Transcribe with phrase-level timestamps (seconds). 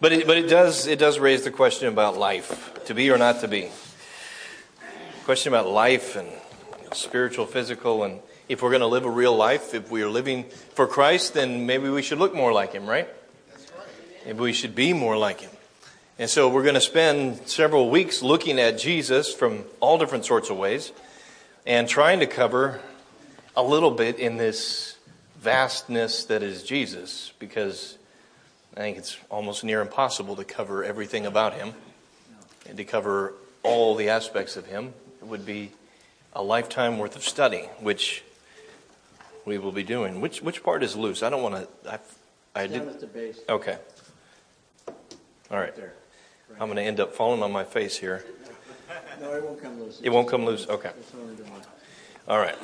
[0.00, 3.18] But it, but it does it does raise the question about life, to be or
[3.18, 3.68] not to be.
[5.24, 9.10] Question about life and you know, spiritual, physical, and if we're going to live a
[9.10, 10.44] real life, if we are living
[10.74, 13.08] for Christ, then maybe we should look more like Him, right?
[13.48, 13.88] Right.
[14.24, 15.50] Maybe we should be more like Him.
[16.18, 20.48] And so we're going to spend several weeks looking at Jesus from all different sorts
[20.48, 20.92] of ways
[21.66, 22.80] and trying to cover
[23.54, 24.96] a little bit in this
[25.38, 27.98] vastness that is Jesus because
[28.76, 31.74] I think it's almost near impossible to cover everything about him
[32.68, 34.94] and to cover all the aspects of him.
[35.20, 35.70] It would be
[36.32, 38.22] a lifetime worth of study, which
[39.44, 40.20] we will be doing.
[40.20, 41.22] Which which part is loose?
[41.22, 41.90] I don't want to.
[41.92, 41.98] I,
[42.54, 42.88] I Down did.
[42.94, 43.76] at the base, Okay.
[44.88, 45.74] All right.
[45.74, 45.94] there.
[46.52, 48.24] I'm going to end up falling on my face here.
[49.20, 50.00] No, it won't come loose.
[50.02, 50.66] It won't come loose?
[50.68, 50.90] Okay.
[50.98, 51.60] It's only the one.
[52.28, 52.56] All right.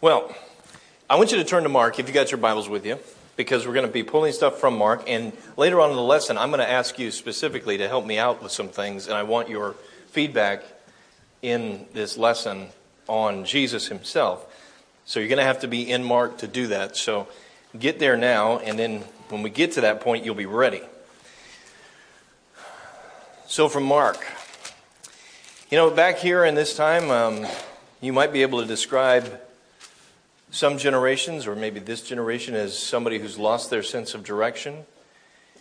[0.00, 0.34] Well,
[1.08, 2.98] I want you to turn to Mark if you got your Bibles with you,
[3.36, 5.04] because we're going to be pulling stuff from Mark.
[5.08, 8.18] And later on in the lesson, I'm going to ask you specifically to help me
[8.18, 9.74] out with some things, and I want your
[10.08, 10.64] feedback
[11.42, 12.68] in this lesson
[13.08, 14.46] on Jesus himself.
[15.04, 16.96] So you're going to have to be in Mark to do that.
[16.96, 17.28] So
[17.78, 20.82] get there now, and then when we get to that point, you'll be ready.
[23.46, 24.24] So from Mark.
[25.70, 27.46] You know, back here in this time, um,
[28.00, 29.40] you might be able to describe
[30.54, 34.84] some generations, or maybe this generation, as somebody who's lost their sense of direction.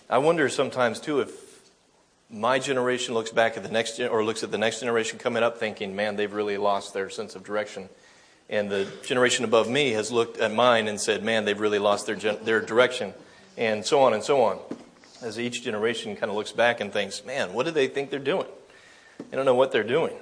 [0.07, 1.31] I wonder sometimes, too, if
[2.29, 5.41] my generation looks back at the next, gen- or looks at the next generation coming
[5.41, 7.89] up thinking, man, they've really lost their sense of direction.
[8.51, 12.05] And the generation above me has looked at mine and said, man, they've really lost
[12.05, 13.15] their, gen- their direction.
[13.57, 14.59] And so on and so on.
[15.23, 18.19] As each generation kind of looks back and thinks, man, what do they think they're
[18.19, 18.47] doing?
[19.17, 20.13] They don't know what they're doing.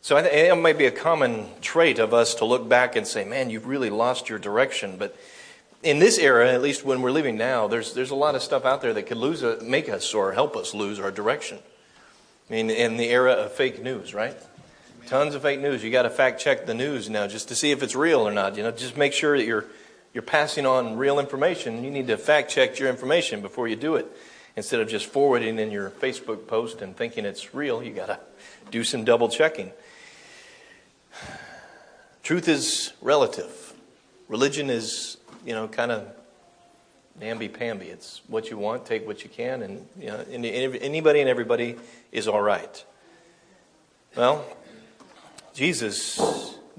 [0.00, 3.24] So I it might be a common trait of us to look back and say,
[3.24, 4.96] man, you've really lost your direction.
[4.96, 5.16] But
[5.82, 8.64] in this era, at least when we're living now, there's, there's a lot of stuff
[8.64, 11.58] out there that could lose a, make us or help us lose our direction.
[12.48, 14.36] I mean, in the era of fake news, right?
[15.06, 15.82] Tons of fake news.
[15.84, 18.32] You got to fact check the news now just to see if it's real or
[18.32, 18.56] not.
[18.56, 19.66] You know, just make sure that you're
[20.14, 21.84] you're passing on real information.
[21.84, 24.10] You need to fact check your information before you do it.
[24.58, 28.18] Instead of just forwarding in your Facebook post and thinking it's real, you got to
[28.72, 29.70] do some double checking.
[32.24, 33.72] Truth is relative.
[34.26, 35.16] Religion is,
[35.46, 36.08] you know, kind of
[37.20, 37.86] namby-pamby.
[37.86, 41.76] It's what you want, take what you can, and you know, anybody and everybody
[42.10, 42.84] is all right.
[44.16, 44.44] Well,
[45.54, 46.20] Jesus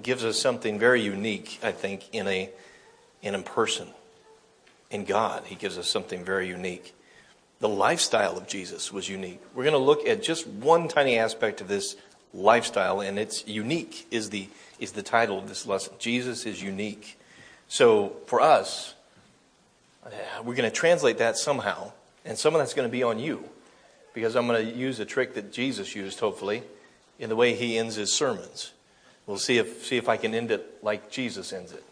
[0.01, 2.49] gives us something very unique, I think, in a
[3.21, 3.87] in a person.
[4.91, 6.93] In God, He gives us something very unique.
[7.59, 9.41] The lifestyle of Jesus was unique.
[9.53, 11.97] We're going to look at just one tiny aspect of this
[12.33, 14.47] lifestyle, and it's unique is the
[14.79, 15.93] is the title of this lesson.
[15.99, 17.19] Jesus is unique.
[17.67, 18.95] So for us,
[20.05, 20.09] uh,
[20.43, 21.91] we're going to translate that somehow,
[22.23, 23.43] and some of that's going to be on you,
[24.13, 26.63] because I'm going to use a trick that Jesus used, hopefully,
[27.19, 28.71] in the way he ends his sermons.
[29.27, 31.83] We'll see if see if I can end it like Jesus ends it,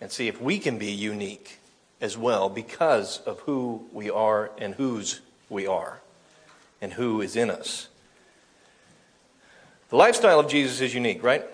[0.00, 1.60] and see if we can be unique
[2.02, 6.00] as well because of who we are and whose we are,
[6.82, 7.88] and who is in us.
[9.88, 11.44] The lifestyle of Jesus is unique, right?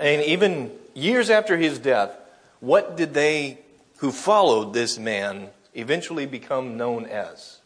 [0.00, 2.16] And even years after his death,
[2.60, 3.58] what did they
[3.98, 7.58] who followed this man eventually become known as?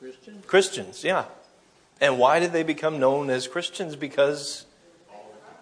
[0.00, 0.42] Christian?
[0.46, 1.24] Christians, yeah.
[2.00, 3.96] And why did they become known as Christians?
[3.96, 4.66] Because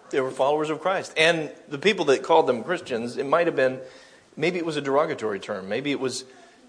[0.09, 1.13] they were followers of Christ.
[1.15, 3.79] And the people that called them Christians, it might have been,
[4.35, 5.69] maybe it was a derogatory term.
[5.69, 6.25] Maybe it was,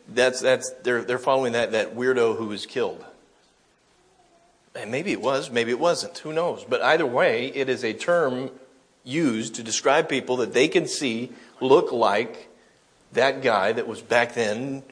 [0.09, 3.05] that's, that's, they're, they're following that, that weirdo who was killed.
[4.75, 6.19] And maybe it was, maybe it wasn't.
[6.19, 6.65] Who knows?
[6.65, 8.51] But either way, it is a term
[9.05, 11.31] used to describe people that they can see
[11.61, 12.49] look like
[13.13, 14.83] that guy that was back then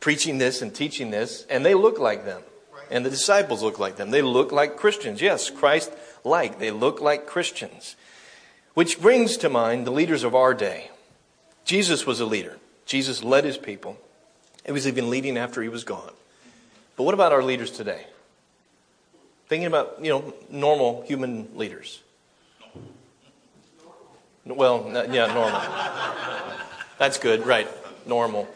[0.00, 2.42] preaching this and teaching this, and they look like them.
[2.90, 4.10] And the disciples look like them.
[4.10, 5.20] They look like Christians.
[5.20, 5.92] Yes, Christ
[6.24, 6.58] like.
[6.58, 7.96] They look like Christians.
[8.74, 10.90] Which brings to mind the leaders of our day.
[11.68, 12.56] Jesus was a leader.
[12.86, 13.98] Jesus led his people.
[14.64, 16.12] He was even leading after he was gone.
[16.96, 18.06] But what about our leaders today?
[19.48, 22.00] Thinking about, you know, normal human leaders.
[24.46, 25.60] Well, yeah, normal.
[26.98, 27.68] That's good, right.
[28.06, 28.48] Normal.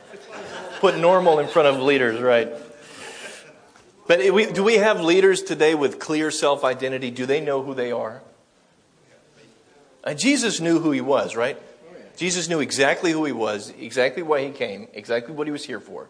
[0.81, 2.49] Put normal in front of leaders, right.
[4.06, 7.11] But do we have leaders today with clear self identity?
[7.11, 8.23] Do they know who they are?
[10.17, 11.59] Jesus knew who he was, right?
[12.23, 15.81] Jesus knew exactly who he was, exactly why he came, exactly what he was here
[15.81, 16.09] for.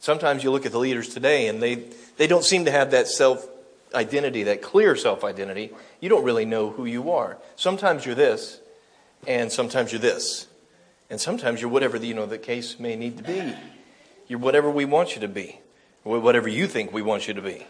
[0.00, 1.84] Sometimes you look at the leaders today and they,
[2.16, 3.46] they don't seem to have that self
[3.94, 5.70] identity, that clear self identity.
[6.00, 7.38] You don't really know who you are.
[7.54, 8.58] Sometimes you're this,
[9.24, 10.48] and sometimes you're this.
[11.10, 13.54] And sometimes you're whatever the, you know, the case may need to be.
[14.26, 15.60] You're whatever we want you to be,
[16.02, 17.64] whatever you think we want you to be.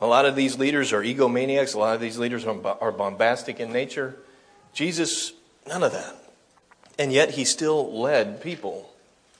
[0.00, 1.76] A lot of these leaders are egomaniacs.
[1.76, 4.16] A lot of these leaders are bombastic in nature.
[4.72, 5.32] Jesus,
[5.68, 6.25] none of that.
[6.98, 8.90] And yet he still led people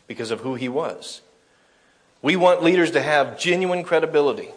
[0.06, 1.22] because of who he was.
[2.22, 4.50] We want leaders to have genuine credibility.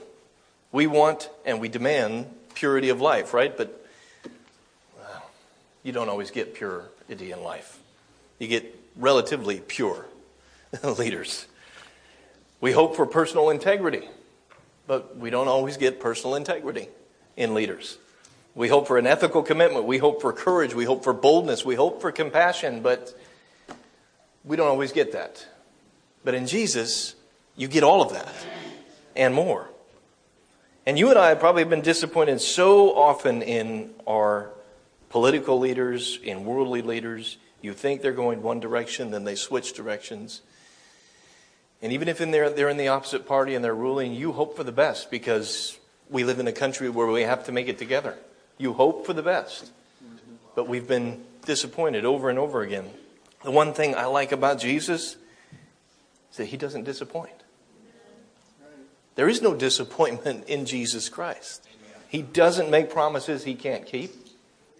[0.72, 3.56] We want and we demand purity of life, right?
[3.56, 3.86] But
[4.98, 5.30] well,
[5.84, 7.80] you don't always get purity in life.
[8.38, 10.06] You get relatively pure
[10.84, 11.46] leaders.
[12.62, 14.08] We hope for personal integrity,
[14.86, 16.90] but we don't always get personal integrity
[17.38, 17.98] in leaders.
[18.56, 19.86] We hope for an ethical commitment.
[19.86, 20.74] We hope for courage.
[20.74, 21.64] We hope for boldness.
[21.64, 23.14] We hope for compassion, but
[24.44, 25.46] we don't always get that.
[26.24, 27.16] But in Jesus,
[27.56, 28.34] you get all of that
[29.16, 29.70] and more.
[30.86, 34.50] And you and I have probably been disappointed so often in our
[35.10, 37.38] political leaders, in worldly leaders.
[37.62, 40.42] You think they're going one direction, then they switch directions.
[41.82, 44.56] And even if in they're, they're in the opposite party and they're ruling, you hope
[44.56, 45.78] for the best because
[46.10, 48.18] we live in a country where we have to make it together.
[48.60, 49.72] You hope for the best.
[50.54, 52.90] But we've been disappointed over and over again.
[53.44, 55.16] The one thing I like about Jesus
[56.30, 57.32] is that he doesn't disappoint.
[59.16, 61.68] There is no disappointment in Jesus Christ.
[62.10, 64.12] He doesn't make promises he can't keep.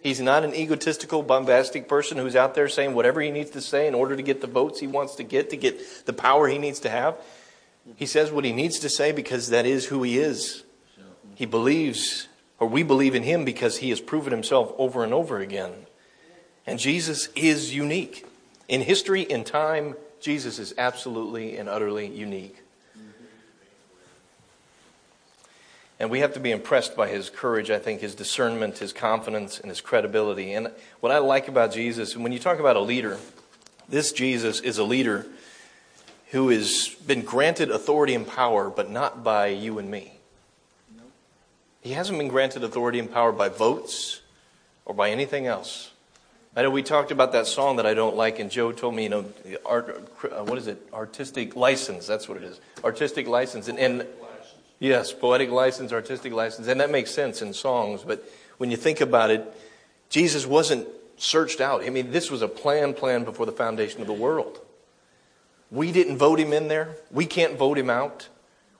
[0.02, 3.86] He's not an egotistical, bombastic person who's out there saying whatever he needs to say
[3.86, 6.58] in order to get the votes he wants to get, to get the power he
[6.58, 7.16] needs to have.
[7.96, 10.64] He says what he needs to say because that is who he is.
[11.34, 12.28] He believes
[12.60, 15.72] or we believe in him because he has proven himself over and over again.
[16.66, 18.26] And Jesus is unique.
[18.68, 22.62] In history, in time, Jesus is absolutely and utterly unique.
[25.98, 29.58] And we have to be impressed by his courage, I think, his discernment, his confidence,
[29.58, 30.52] and his credibility.
[30.52, 30.70] And
[31.00, 33.18] what I like about Jesus, when you talk about a leader,
[33.88, 35.26] this Jesus is a leader
[36.30, 40.19] who has been granted authority and power, but not by you and me.
[41.80, 44.20] He hasn't been granted authority and power by votes
[44.84, 45.90] or by anything else.
[46.54, 49.04] I know we talked about that song that I don't like, and Joe told me,
[49.04, 49.24] you know,
[49.64, 50.84] art, uh, what is it?
[50.92, 52.06] Artistic license.
[52.06, 52.60] That's what it is.
[52.82, 53.68] Artistic license.
[53.68, 54.06] And, and
[54.80, 56.66] yes, poetic license, artistic license.
[56.66, 58.02] And that makes sense in songs.
[58.02, 58.28] But
[58.58, 59.46] when you think about it,
[60.08, 61.84] Jesus wasn't searched out.
[61.84, 64.58] I mean, this was a plan planned before the foundation of the world.
[65.70, 66.96] We didn't vote him in there.
[67.12, 68.28] We can't vote him out.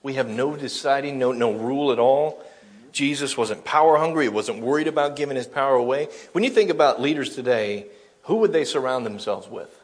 [0.03, 2.43] We have no deciding, no, no rule at all.
[2.91, 4.25] Jesus wasn't power hungry.
[4.25, 6.09] He wasn't worried about giving his power away.
[6.33, 7.87] When you think about leaders today,
[8.23, 9.81] who would they surround themselves with?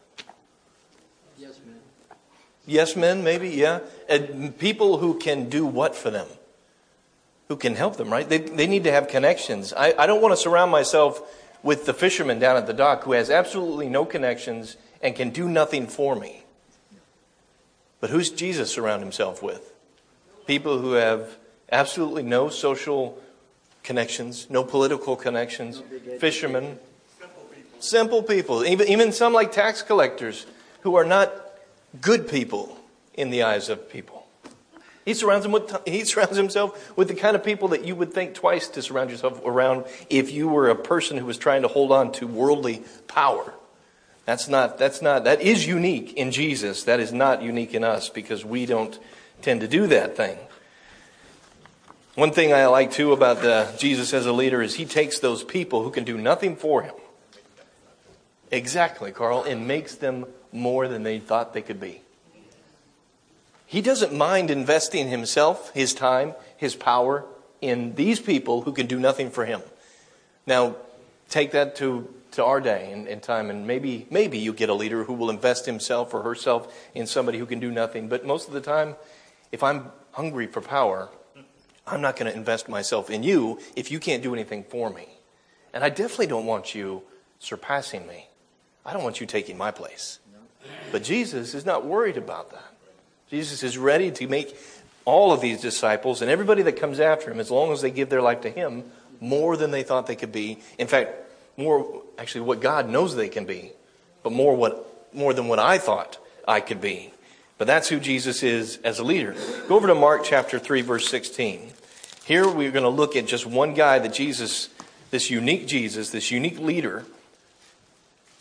[1.37, 1.75] Yes men.
[2.65, 3.79] Yes men, maybe, yeah.
[4.09, 6.27] And people who can do what for them?
[7.47, 8.27] Who can help them, right?
[8.27, 9.73] They, they need to have connections.
[9.73, 11.21] I, I don't want to surround myself
[11.63, 15.47] with the fisherman down at the dock who has absolutely no connections and can do
[15.47, 16.43] nothing for me.
[17.99, 19.73] But who's Jesus surround himself with?
[20.45, 21.37] People who have
[21.71, 23.17] Absolutely no social
[23.83, 25.81] connections, no political connections.
[26.19, 26.79] Fishermen,
[27.79, 30.45] simple people, even, even some like tax collectors
[30.81, 31.33] who are not
[32.01, 32.77] good people
[33.13, 34.27] in the eyes of people.
[35.03, 38.13] He surrounds, him with, he surrounds himself with the kind of people that you would
[38.13, 41.69] think twice to surround yourself around if you were a person who was trying to
[41.69, 43.53] hold on to worldly power.
[44.25, 46.83] That's not, that's not, that is unique in Jesus.
[46.83, 48.99] That is not unique in us because we don't
[49.41, 50.37] tend to do that thing.
[52.17, 55.43] One thing I like too about the, Jesus as a leader is he takes those
[55.43, 56.95] people who can do nothing for him.
[58.49, 62.01] Exactly, Carl, and makes them more than they thought they could be.
[63.67, 67.23] He doesn't mind investing himself, his time, his power
[67.61, 69.61] in these people who can do nothing for him.
[70.47, 70.75] Now,
[71.29, 74.73] take that to, to our day and, and time, and maybe, maybe you get a
[74.73, 78.09] leader who will invest himself or herself in somebody who can do nothing.
[78.09, 78.95] But most of the time,
[79.51, 81.09] if I'm hungry for power,
[81.87, 85.07] I'm not going to invest myself in you if you can't do anything for me.
[85.73, 87.03] And I definitely don't want you
[87.39, 88.27] surpassing me.
[88.85, 90.19] I don't want you taking my place.
[90.91, 92.73] But Jesus is not worried about that.
[93.29, 94.57] Jesus is ready to make
[95.05, 98.09] all of these disciples and everybody that comes after him, as long as they give
[98.09, 98.83] their life to him,
[99.19, 100.59] more than they thought they could be.
[100.77, 101.11] In fact,
[101.57, 103.71] more actually what God knows they can be,
[104.23, 106.17] but more what more than what I thought
[106.47, 107.11] I could be.
[107.57, 109.35] But that's who Jesus is as a leader.
[109.67, 111.71] Go over to Mark chapter 3 verse 16.
[112.27, 114.67] Here we're going to look at just one guy that Jesus,
[115.11, 117.05] this unique Jesus, this unique leader,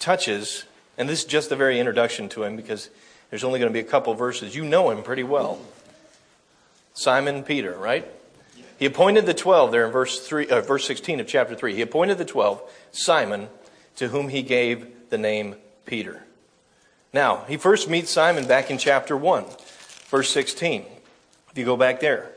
[0.00, 0.64] touches.
[0.98, 2.90] And this is just the very introduction to him because
[3.30, 4.56] there's only going to be a couple verses.
[4.56, 5.60] You know him pretty well.
[6.94, 8.04] Simon Peter, right?
[8.76, 11.76] He appointed the 12 there in verse, 3, uh, verse 16 of chapter 3.
[11.76, 13.48] He appointed the 12, Simon,
[13.94, 16.24] to whom he gave the name Peter.
[17.12, 19.44] Now, he first meets Simon back in chapter 1.
[20.08, 20.84] verse 16.
[21.52, 22.32] If you go back there,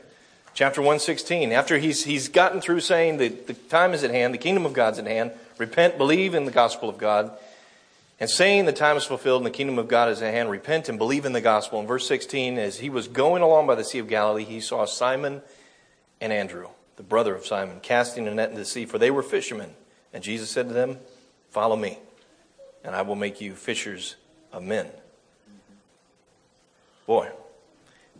[0.54, 4.38] chapter 116, after he's, he's gotten through saying that the time is at hand, the
[4.38, 7.30] kingdom of God's at hand, repent, believe in the gospel of God,
[8.18, 10.88] and saying the time is fulfilled and the kingdom of God is at hand, repent
[10.88, 11.80] and believe in the gospel.
[11.80, 14.84] In verse 16, as he was going along by the Sea of Galilee, he saw
[14.84, 15.40] Simon
[16.20, 19.22] and Andrew, the brother of Simon, casting a net into the sea, for they were
[19.22, 19.70] fishermen.
[20.12, 20.98] And Jesus said to them,
[21.50, 21.98] Follow me,
[22.84, 24.16] and I will make you fishers
[24.52, 24.86] of men.
[27.06, 27.28] Boy,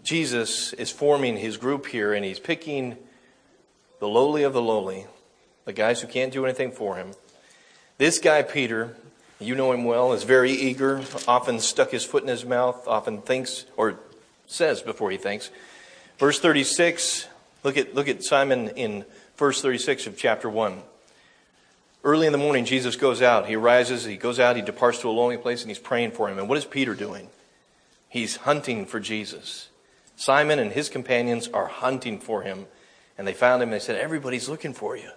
[0.02, 2.96] Jesus is forming his group here, and he's picking
[3.98, 5.06] the lowly of the lowly,
[5.64, 7.12] the guys who can't do anything for him.
[7.98, 8.96] This guy, Peter,
[9.38, 13.22] you know him well, is very eager, often stuck his foot in his mouth, often
[13.22, 13.98] thinks or
[14.46, 15.50] says before he thinks.
[16.18, 17.26] Verse 36,
[17.64, 19.04] look at, look at Simon in
[19.36, 20.82] verse 36 of chapter 1.
[22.04, 23.46] Early in the morning, Jesus goes out.
[23.46, 26.28] He rises, he goes out, he departs to a lonely place, and he's praying for
[26.28, 26.38] him.
[26.38, 27.28] And what is Peter doing?
[28.08, 29.69] He's hunting for Jesus.
[30.20, 32.66] Simon and his companions are hunting for him.
[33.16, 35.08] And they found him and they said, Everybody's looking for you.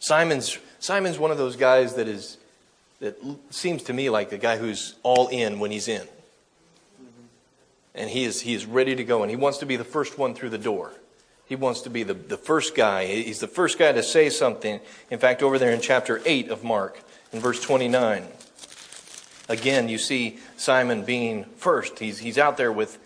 [0.00, 2.36] Simon's, Simon's one of those guys that is
[2.98, 3.16] that
[3.50, 6.04] seems to me like the guy who's all in when he's in.
[7.94, 10.18] And he is, he is ready to go, and he wants to be the first
[10.18, 10.92] one through the door.
[11.46, 13.06] He wants to be the, the first guy.
[13.06, 14.80] He's the first guy to say something.
[15.10, 17.00] In fact, over there in chapter 8 of Mark,
[17.32, 18.26] in verse 29,
[19.48, 22.00] again, you see Simon being first.
[22.00, 22.98] He's, he's out there with,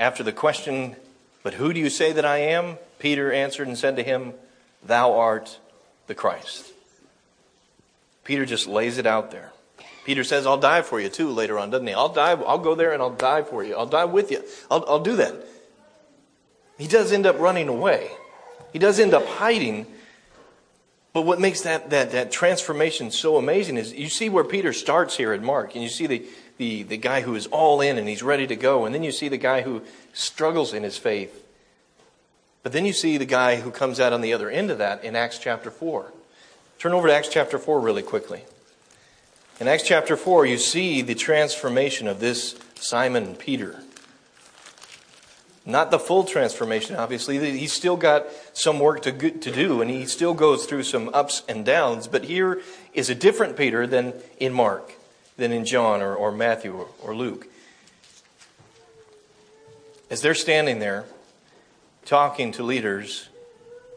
[0.00, 0.96] after the question,
[1.44, 2.78] But who do you say that I am?
[2.98, 4.32] Peter answered and said to him,
[4.82, 5.58] Thou art
[6.08, 6.72] the Christ.
[8.24, 9.52] Peter just lays it out there.
[10.04, 11.92] Peter says, I'll die for you too later on, doesn't he?
[11.92, 13.76] I'll die, I'll go there and I'll die for you.
[13.76, 14.42] I'll die with you.
[14.70, 15.34] I'll, I'll do that.
[16.78, 18.10] He does end up running away.
[18.72, 19.86] He does end up hiding.
[21.12, 25.16] But what makes that, that, that transformation so amazing is you see where Peter starts
[25.16, 26.24] here at Mark, and you see the,
[26.60, 29.12] the, the guy who is all in and he's ready to go, and then you
[29.12, 29.80] see the guy who
[30.12, 31.42] struggles in his faith.
[32.62, 35.02] But then you see the guy who comes out on the other end of that
[35.02, 36.12] in Acts chapter 4.
[36.78, 38.42] Turn over to Acts chapter 4 really quickly.
[39.58, 43.82] In Acts chapter 4, you see the transformation of this Simon Peter.
[45.64, 47.38] Not the full transformation, obviously.
[47.58, 51.42] He's still got some work to, to do, and he still goes through some ups
[51.48, 52.06] and downs.
[52.06, 52.60] But here
[52.92, 54.92] is a different Peter than in Mark,
[55.40, 57.48] than in John or, or Matthew or, or Luke.
[60.08, 61.04] As they're standing there
[62.04, 63.28] talking to leaders,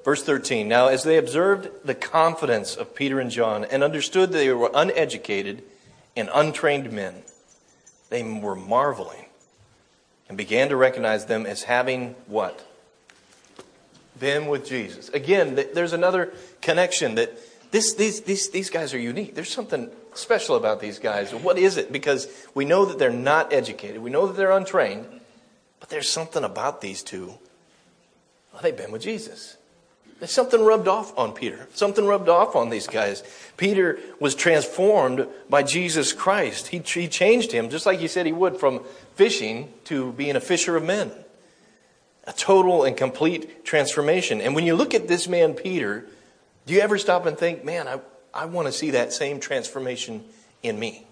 [0.04, 4.38] Verse 13 Now, as they observed the confidence of Peter and John and understood that
[4.38, 5.64] they were uneducated
[6.16, 7.24] and untrained men,
[8.10, 9.26] they were marveling
[10.28, 12.66] and began to recognize them as having what?
[14.20, 15.10] Been with Jesus.
[15.10, 17.38] Again, there's another connection that
[17.72, 19.36] this, these, these, these guys are unique.
[19.36, 21.34] There's something special about these guys.
[21.34, 21.92] What is it?
[21.92, 25.06] Because we know that they're not educated, we know that they're untrained,
[25.80, 27.34] but there's something about these two.
[28.52, 29.58] Well, they've been with Jesus.
[30.20, 31.68] There's something rubbed off on Peter.
[31.74, 33.24] Something rubbed off on these guys.
[33.58, 36.68] Peter was transformed by Jesus Christ.
[36.68, 40.40] He, he changed him, just like he said he would, from fishing to being a
[40.40, 41.12] fisher of men.
[42.26, 44.40] A total and complete transformation.
[44.40, 46.06] And when you look at this man, Peter,
[46.66, 48.00] do you ever stop and think, man, I,
[48.34, 50.24] I want to see that same transformation
[50.62, 51.06] in me?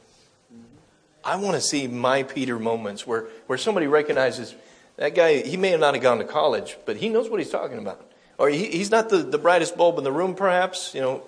[1.24, 4.56] I want to see my Peter moments where, where somebody recognizes
[4.98, 7.78] that guy, he may not have gone to college, but he knows what he's talking
[7.78, 8.06] about.
[8.38, 11.24] Or he, he's not the, the brightest bulb in the room, perhaps, you know.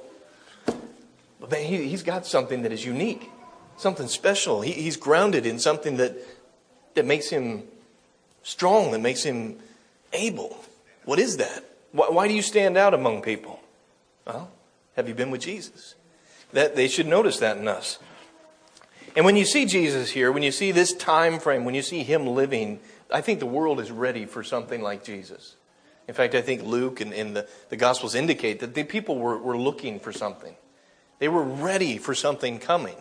[1.39, 3.29] But man, he, he's got something that is unique,
[3.77, 4.61] something special.
[4.61, 6.17] He, he's grounded in something that,
[6.95, 7.63] that makes him
[8.41, 9.57] strong, that makes him
[10.11, 10.57] able.
[11.05, 11.63] What is that?
[11.91, 13.59] Why, why do you stand out among people?
[14.25, 14.49] Well,
[14.95, 15.95] have you been with Jesus?
[16.51, 17.99] That they should notice that in us.
[19.15, 22.03] And when you see Jesus here, when you see this time frame, when you see
[22.03, 22.79] him living,
[23.11, 25.55] I think the world is ready for something like Jesus.
[26.07, 29.37] In fact, I think Luke and, and the, the Gospels indicate that the people were,
[29.37, 30.55] were looking for something.
[31.19, 32.97] They were ready for something coming.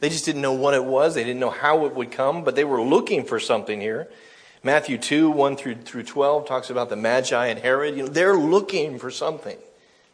[0.00, 1.14] They just didn't know what it was.
[1.14, 4.08] They didn't know how it would come, but they were looking for something here.
[4.62, 7.96] Matthew 2, 1 through, through 12 talks about the Magi and Herod.
[7.96, 9.56] You know, they're looking for something.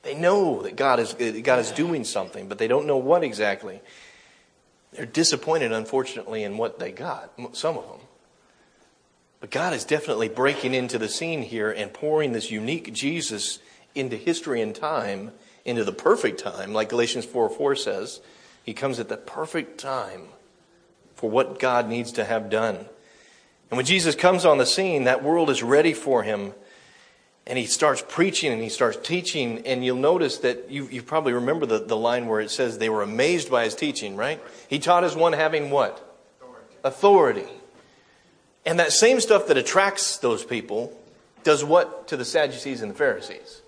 [0.04, 3.80] They know that God is, God is doing something, but they don't know what exactly.
[4.92, 8.00] They're disappointed, unfortunately, in what they got, some of them.
[9.40, 13.58] But God is definitely breaking into the scene here and pouring this unique Jesus
[13.94, 15.32] into history and time,
[15.64, 18.20] into the perfect time, like Galatians 4 4 says.
[18.62, 20.28] He comes at the perfect time
[21.14, 22.76] for what God needs to have done.
[23.70, 26.54] And when Jesus comes on the scene, that world is ready for him.
[27.47, 29.67] And he starts preaching and he starts teaching.
[29.67, 32.89] And you'll notice that you, you probably remember the, the line where it says they
[32.89, 34.43] were amazed by his teaching, right?
[34.69, 35.93] He taught as one having what?
[36.41, 36.77] Authority.
[36.85, 37.49] Authority.
[38.67, 40.99] And that same stuff that attracts those people
[41.43, 43.61] does what to the Sadducees and the Pharisees?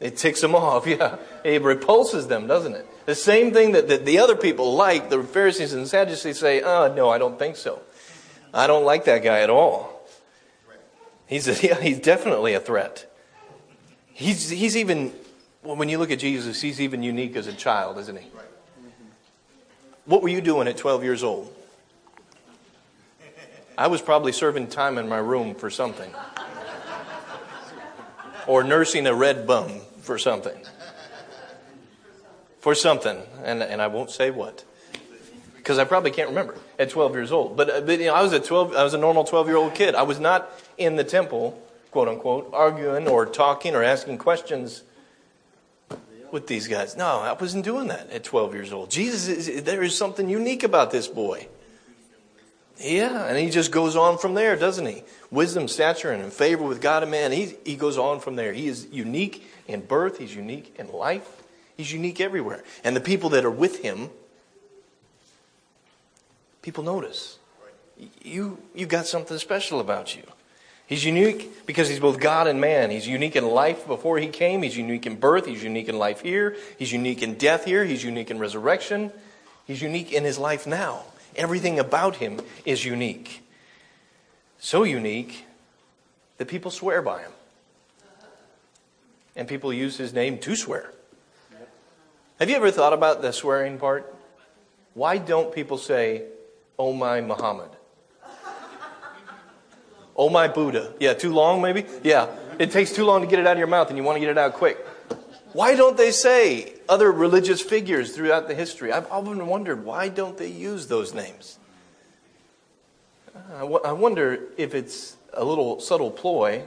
[0.00, 1.16] It ticks them off, yeah.
[1.44, 2.86] It repulses them, doesn't it?
[3.06, 6.62] The same thing that, that the other people like, the Pharisees and the Sadducees say,
[6.62, 7.80] oh, no, I don't think so.
[8.52, 9.97] I don't like that guy at all.
[11.28, 13.06] He's, a, yeah, he's definitely a threat.
[14.12, 15.12] He's, he's even,
[15.62, 18.28] well, when you look at Jesus, he's even unique as a child, isn't he?
[20.06, 21.54] What were you doing at 12 years old?
[23.76, 26.10] I was probably serving time in my room for something.
[28.48, 29.68] or nursing a red bum
[30.00, 30.56] for something.
[32.60, 33.22] For something.
[33.44, 34.64] And, and I won't say what.
[35.56, 37.56] Because I probably can't remember at 12 years old.
[37.56, 39.56] But, uh, but you know, I was a 12, I was a normal 12 year
[39.56, 39.94] old kid.
[39.94, 44.82] I was not in the temple, quote unquote, arguing or talking or asking questions
[46.30, 46.96] with these guys.
[46.96, 48.90] No, I wasn't doing that at 12 years old.
[48.90, 51.48] Jesus, is, there is something unique about this boy.
[52.80, 55.02] Yeah, and he just goes on from there, doesn't he?
[55.32, 57.32] Wisdom, stature, and favor with God and man.
[57.32, 58.52] He, he goes on from there.
[58.52, 61.42] He is unique in birth, he's unique in life,
[61.76, 62.62] he's unique everywhere.
[62.84, 64.10] And the people that are with him,
[66.68, 67.38] people notice.
[68.22, 70.22] You, you've got something special about you.
[70.86, 72.90] He's unique because he's both God and man.
[72.90, 74.60] He's unique in life before he came.
[74.60, 75.46] He's unique in birth.
[75.46, 76.56] He's unique in life here.
[76.78, 77.86] He's unique in death here.
[77.86, 79.12] He's unique in resurrection.
[79.66, 81.04] He's unique in his life now.
[81.36, 83.42] Everything about him is unique.
[84.58, 85.46] So unique
[86.36, 87.32] that people swear by him.
[89.34, 90.92] And people use his name to swear.
[92.38, 94.14] Have you ever thought about the swearing part?
[94.92, 96.24] Why don't people say,
[96.78, 97.70] Oh my Muhammad?
[100.16, 100.92] Oh my Buddha.
[100.98, 101.86] Yeah, too long maybe?
[102.02, 102.28] Yeah.
[102.58, 104.20] It takes too long to get it out of your mouth and you want to
[104.20, 104.78] get it out quick.
[105.52, 108.92] Why don't they say other religious figures throughout the history?
[108.92, 111.58] I've often wondered why don't they use those names?
[113.54, 116.64] I, wonder if it's a little subtle ploy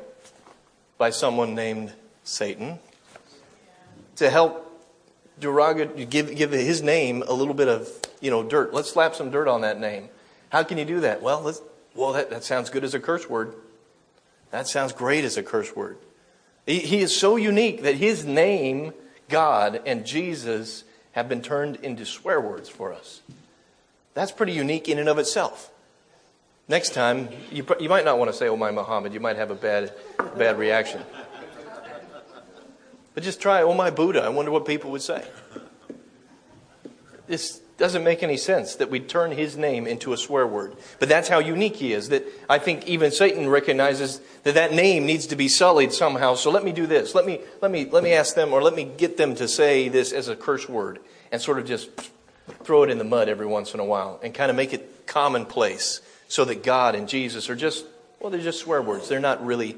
[0.97, 1.93] by someone named
[2.24, 2.80] Satan
[4.15, 4.67] to help
[5.39, 7.89] derogate, give, give his name a little bit of
[8.22, 8.74] you know dirt.
[8.74, 10.10] Let's slap some dirt on that name.
[10.50, 11.22] How can you do that?
[11.22, 11.62] Well, let's,
[11.96, 13.54] well that, that sounds good as a curse word.
[14.52, 15.98] That sounds great as a curse word.
[16.66, 18.94] He, he is so unique that his name,
[19.30, 23.22] God, and Jesus have been turned into swear words for us.
[24.14, 25.72] That's pretty unique in and of itself.
[26.68, 29.14] Next time, you, you might not want to say, Oh my Muhammad.
[29.14, 29.94] You might have a bad,
[30.38, 31.02] bad reaction.
[33.14, 34.22] But just try, Oh my Buddha.
[34.22, 35.26] I wonder what people would say.
[37.28, 40.76] This doesn't make any sense that we'd turn his name into a swear word.
[41.00, 42.10] But that's how unique he is.
[42.10, 46.36] That I think even Satan recognizes that that name needs to be sullied somehow.
[46.36, 47.15] So let me do this.
[47.15, 49.89] Let me, let me, let me ask them or let me get them to say
[49.89, 51.00] this as a curse word
[51.32, 51.89] and sort of just
[52.63, 55.08] throw it in the mud every once in a while and kind of make it
[55.08, 57.84] commonplace so that God and Jesus are just,
[58.20, 59.10] well, they're just swear words.
[59.10, 59.76] They're not really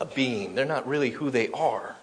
[0.00, 0.54] a being.
[0.54, 1.96] They're not really who they are.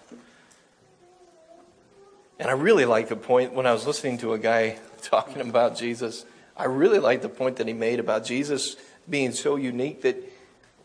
[2.38, 5.76] And I really like the point when I was listening to a guy talking about
[5.76, 6.24] Jesus.
[6.56, 8.76] I really like the point that he made about Jesus
[9.08, 10.16] being so unique that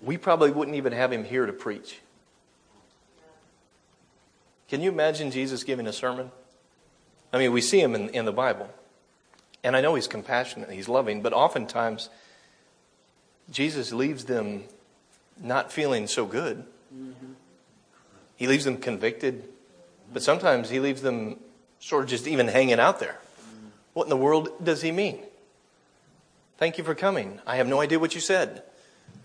[0.01, 1.99] we probably wouldn't even have him here to preach.
[4.69, 6.31] Can you imagine Jesus giving a sermon?
[7.33, 8.69] I mean, we see him in, in the Bible.
[9.63, 12.09] And I know he's compassionate, he's loving, but oftentimes
[13.51, 14.63] Jesus leaves them
[15.39, 16.63] not feeling so good.
[16.93, 17.33] Mm-hmm.
[18.37, 19.43] He leaves them convicted,
[20.11, 21.37] but sometimes he leaves them
[21.79, 23.19] sort of just even hanging out there.
[23.93, 25.19] What in the world does he mean?
[26.57, 27.39] Thank you for coming.
[27.45, 28.63] I have no idea what you said.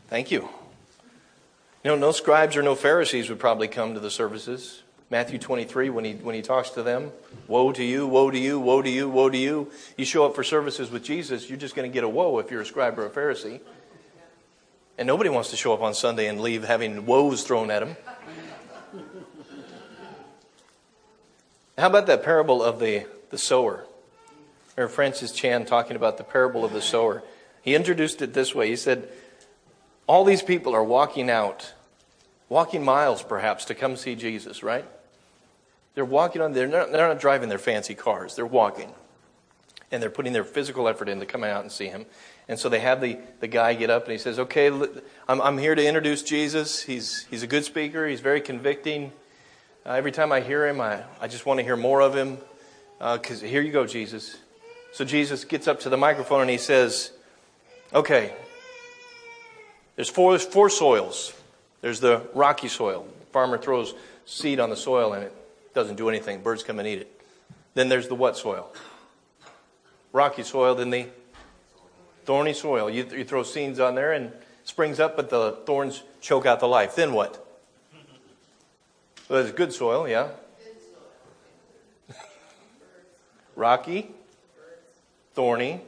[0.09, 0.49] Thank you.
[1.85, 4.83] You know, no scribes or no Pharisees would probably come to the services.
[5.09, 7.13] Matthew 23, when he, when he talks to them,
[7.47, 9.71] woe to you, woe to you, woe to you, woe to you.
[9.97, 12.51] You show up for services with Jesus, you're just going to get a woe if
[12.51, 13.61] you're a scribe or a Pharisee.
[14.99, 17.97] And nobody wants to show up on Sunday and leave having woes thrown at them.
[21.79, 23.85] How about that parable of the, the sower?
[24.77, 27.23] Or Francis Chan talking about the parable of the sower.
[27.63, 28.69] He introduced it this way.
[28.69, 29.09] He said,
[30.07, 31.73] All these people are walking out,
[32.49, 34.85] walking miles perhaps to come see Jesus, right?
[35.95, 38.93] They're walking on, they're not, they're not driving their fancy cars, they're walking.
[39.91, 42.07] And they're putting their physical effort into coming out and see him.
[42.49, 44.69] And so they have the, the guy get up and he says, Okay,
[45.29, 46.83] I'm, I'm here to introduce Jesus.
[46.83, 49.13] He's, he's a good speaker, he's very convicting.
[49.85, 52.39] Uh, every time I hear him, I, I just want to hear more of him.
[52.99, 54.37] Because uh, here you go, Jesus.
[54.97, 57.13] So Jesus gets up to the microphone and he says,
[57.93, 58.33] Okay,
[59.95, 61.35] there's four, four soils.
[61.83, 63.07] There's the rocky soil.
[63.21, 63.93] The farmer throws
[64.25, 65.35] seed on the soil and it
[65.75, 66.41] doesn't do anything.
[66.41, 67.21] Birds come and eat it.
[67.75, 68.73] Then there's the wet soil.
[70.15, 71.09] Rocky soil, then the
[72.25, 72.89] Thorny soil.
[72.89, 74.33] You, you throw seeds on there and
[74.65, 76.97] springs up, but the thorns choke out the life.
[76.97, 77.47] Then what?
[79.29, 80.29] Well, it's good soil, yeah.
[83.57, 84.16] Rocky,
[85.37, 85.83] thorny,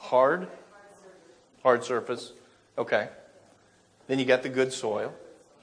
[0.00, 0.48] hard,
[1.62, 2.32] hard surface.
[2.76, 3.08] Okay.
[4.08, 5.14] Then you got the good soil.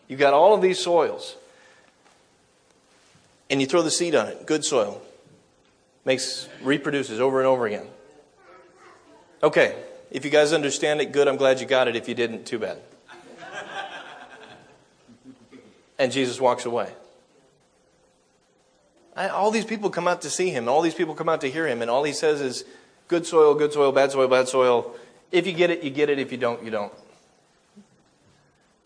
[0.08, 1.36] You got all of these soils.
[3.50, 5.02] And you throw the seed on it, good soil.
[6.06, 7.88] Makes reproduces over and over again.
[9.44, 9.76] Okay,
[10.12, 11.28] if you guys understand it, good.
[11.28, 11.96] I'm glad you got it.
[11.96, 12.80] If you didn't, too bad.
[16.00, 16.92] and Jesus walks away.
[19.16, 20.68] I, all these people come out to see him.
[20.68, 21.82] All these people come out to hear him.
[21.82, 22.66] And all he says is
[23.08, 24.96] good soil, good soil, bad soil, bad soil.
[25.32, 26.20] If you get it, you get it.
[26.20, 26.94] If you don't, you don't.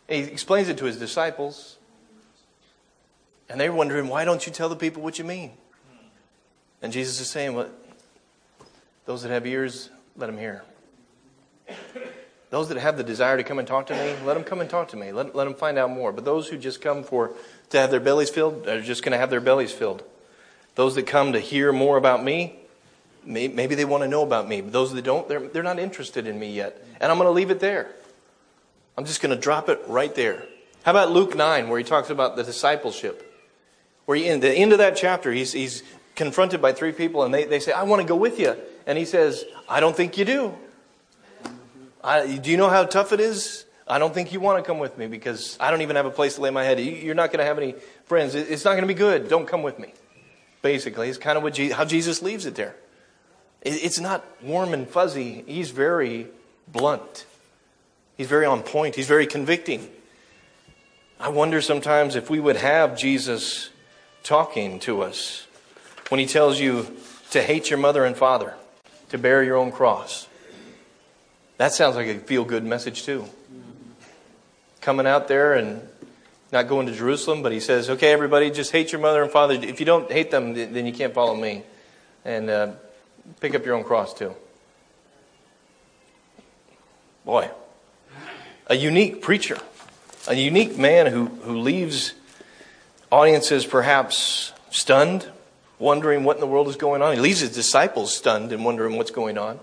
[0.07, 1.77] And he explains it to his disciples.
[3.49, 5.51] And they're wondering, why don't you tell the people what you mean?
[6.81, 7.69] And Jesus is saying, well,
[9.05, 10.63] those that have ears, let them hear.
[12.51, 14.69] Those that have the desire to come and talk to me, let them come and
[14.69, 15.11] talk to me.
[15.11, 16.11] Let, let them find out more.
[16.11, 17.31] But those who just come for
[17.69, 20.03] to have their bellies filled are just going to have their bellies filled.
[20.79, 22.55] Those that come to hear more about me,
[23.25, 24.61] maybe they want to know about me.
[24.61, 26.81] But those that don't, they're, they're not interested in me yet.
[27.01, 27.91] And I'm going to leave it there.
[28.97, 30.45] I'm just going to drop it right there.
[30.83, 33.29] How about Luke 9, where he talks about the discipleship?
[34.05, 35.83] Where he, in the end of that chapter, he's, he's
[36.15, 38.55] confronted by three people, and they, they say, I want to go with you.
[38.87, 40.55] And he says, I don't think you do.
[42.01, 43.65] I, do you know how tough it is?
[43.85, 46.09] I don't think you want to come with me because I don't even have a
[46.09, 46.79] place to lay my head.
[46.79, 47.73] You're not going to have any
[48.05, 48.33] friends.
[48.33, 49.27] It's not going to be good.
[49.27, 49.93] Don't come with me.
[50.61, 52.75] Basically, it's kind of what how Jesus leaves it there.
[53.61, 55.43] It's not warm and fuzzy.
[55.45, 56.27] He's very
[56.67, 57.25] blunt.
[58.17, 58.95] He's very on point.
[58.95, 59.89] He's very convicting.
[61.19, 63.69] I wonder sometimes if we would have Jesus
[64.23, 65.45] talking to us
[66.09, 66.95] when he tells you
[67.31, 68.55] to hate your mother and father,
[69.09, 70.27] to bear your own cross.
[71.57, 73.25] That sounds like a feel good message, too.
[74.79, 75.87] Coming out there and
[76.51, 79.53] not going to Jerusalem, but he says, okay, everybody, just hate your mother and father.
[79.53, 81.63] If you don't hate them, then you can't follow me.
[82.25, 82.71] And uh,
[83.39, 84.33] pick up your own cross, too.
[87.23, 87.49] Boy,
[88.67, 89.57] a unique preacher,
[90.27, 92.13] a unique man who, who leaves
[93.11, 95.29] audiences perhaps stunned,
[95.77, 97.13] wondering what in the world is going on.
[97.13, 99.59] He leaves his disciples stunned and wondering what's going on.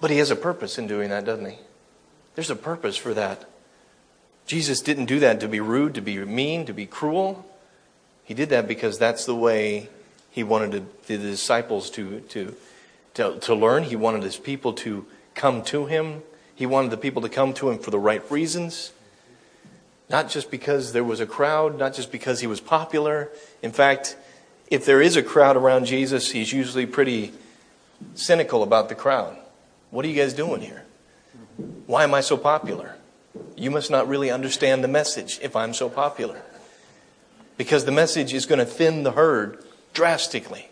[0.00, 1.56] But he has a purpose in doing that, doesn't he?
[2.34, 3.48] There's a purpose for that.
[4.46, 7.44] Jesus didn't do that to be rude, to be mean, to be cruel.
[8.24, 9.88] He did that because that's the way
[10.30, 12.54] he wanted the disciples to, to,
[13.14, 13.82] to, to learn.
[13.84, 16.22] He wanted his people to come to him.
[16.54, 18.92] He wanted the people to come to him for the right reasons.
[20.08, 23.30] Not just because there was a crowd, not just because he was popular.
[23.62, 24.16] In fact,
[24.70, 27.32] if there is a crowd around Jesus, he's usually pretty
[28.14, 29.36] cynical about the crowd.
[29.90, 30.84] What are you guys doing here?
[31.86, 32.95] Why am I so popular?
[33.56, 36.42] You must not really understand the message if I'm so popular.
[37.56, 40.68] Because the message is going to thin the herd drastically.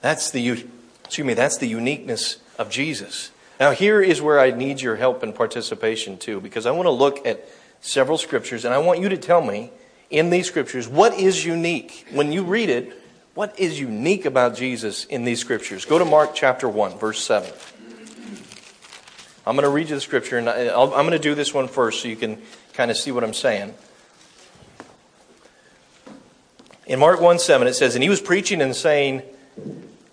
[0.00, 0.66] That's the,
[1.04, 3.30] excuse me, that's the uniqueness of Jesus.
[3.58, 6.90] Now, here is where I need your help and participation too, because I want to
[6.90, 7.46] look at
[7.80, 9.70] several scriptures and I want you to tell me
[10.08, 12.06] in these scriptures what is unique.
[12.10, 12.92] When you read it,
[13.34, 15.84] what is unique about Jesus in these scriptures?
[15.84, 17.50] Go to Mark chapter 1, verse 7.
[19.50, 21.66] I'm going to read you the scripture, and i am going to do this one
[21.66, 22.40] first so you can
[22.72, 23.74] kind of see what I'm saying.
[26.86, 29.22] In Mark 1 7, it says, And he was preaching and saying,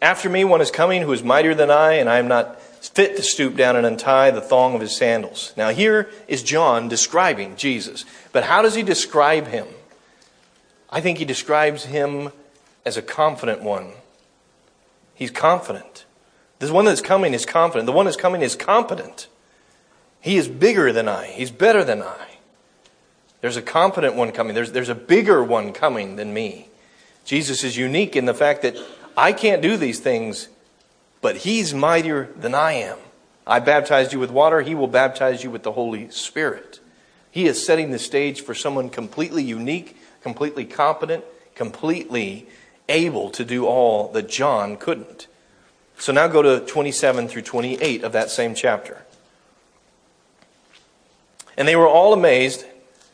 [0.01, 3.15] After me one is coming who is mightier than I, and I am not fit
[3.17, 5.53] to stoop down and untie the thong of his sandals.
[5.55, 8.05] Now, here is John describing Jesus.
[8.31, 9.67] But how does he describe him?
[10.89, 12.31] I think he describes him
[12.87, 13.91] as a confident one.
[15.13, 16.05] He's confident.
[16.59, 17.85] The one that's coming is confident.
[17.85, 19.27] The one that's coming is competent.
[20.19, 21.27] He is bigger than I.
[21.27, 22.37] He's better than I.
[23.41, 24.55] There's a competent one coming.
[24.55, 26.69] There's, there's a bigger one coming than me.
[27.23, 28.75] Jesus is unique in the fact that
[29.15, 30.47] I can't do these things,
[31.21, 32.97] but He's mightier than I am.
[33.45, 34.61] I baptized you with water.
[34.61, 36.79] He will baptize you with the Holy Spirit.
[37.29, 41.23] He is setting the stage for someone completely unique, completely competent,
[41.55, 42.47] completely
[42.89, 45.27] able to do all that John couldn't.
[45.99, 49.03] So now go to 27 through 28 of that same chapter.
[51.57, 52.65] And they were all amazed,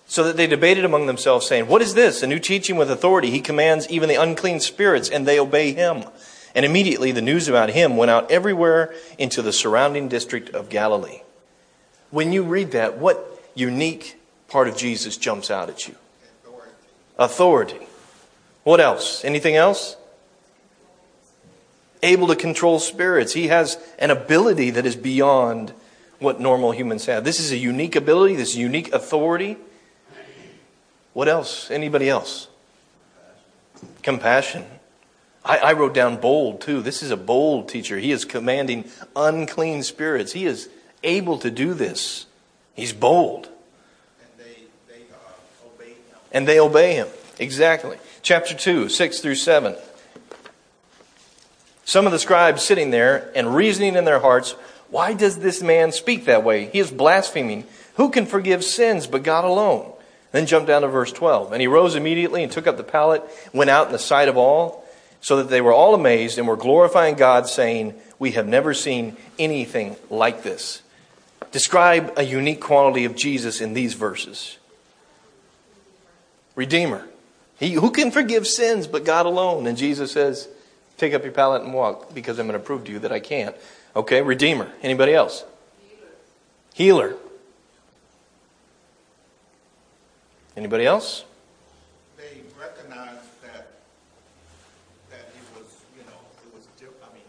[0.06, 2.22] so that they debated among themselves, saying, What is this?
[2.22, 3.32] A new teaching with authority.
[3.32, 6.04] He commands even the unclean spirits, and they obey him.
[6.54, 11.22] And immediately the news about him went out everywhere into the surrounding district of Galilee.
[12.12, 14.20] When you read that, what unique
[14.50, 15.96] part of Jesus jumps out at you?
[16.44, 16.72] Authority.
[17.18, 17.88] Authority.
[18.64, 19.26] What else?
[19.26, 19.96] Anything else?
[22.04, 23.34] Able to control spirits.
[23.34, 25.74] He has an ability that is beyond
[26.20, 27.24] what normal humans have.
[27.24, 29.58] This is a unique ability, this unique authority.
[31.14, 31.72] What else?
[31.72, 32.48] Anybody else?
[34.02, 34.66] Compassion.
[35.46, 36.82] I, I, wrote down bold too.
[36.82, 37.98] This is a bold teacher.
[37.98, 38.86] He is commanding
[39.16, 40.32] unclean spirits.
[40.32, 40.70] He is
[41.04, 42.26] able to do this.
[42.76, 43.50] He's bold.
[44.20, 45.96] And they, they uh, obey him.
[46.32, 47.08] And they obey him.
[47.40, 47.98] Exactly.
[48.22, 49.76] Chapter 2, 6 through 7.
[51.86, 54.52] Some of the scribes sitting there and reasoning in their hearts,
[54.90, 56.68] why does this man speak that way?
[56.68, 57.66] He is blaspheming.
[57.96, 59.92] Who can forgive sins but God alone?
[60.32, 61.52] Then jump down to verse 12.
[61.52, 64.38] And he rose immediately and took up the pallet, went out in the sight of
[64.38, 64.86] all,
[65.22, 69.16] so that they were all amazed and were glorifying God, saying, We have never seen
[69.38, 70.82] anything like this.
[71.52, 74.58] Describe a unique quality of Jesus in these verses
[76.56, 77.08] Redeemer.
[77.60, 79.68] He, who can forgive sins but God alone?
[79.68, 80.48] And Jesus says,
[80.98, 83.20] Take up your pallet and walk because I'm going to prove to you that I
[83.20, 83.56] can't.
[83.96, 84.72] Okay, Redeemer.
[84.82, 85.44] Anybody else?
[86.74, 87.10] Healer.
[87.10, 87.16] Healer.
[90.56, 91.26] Anybody else?
[92.18, 93.68] They recognized that
[95.10, 96.14] that he was, you know,
[96.48, 97.02] it was different.
[97.10, 97.24] I mean,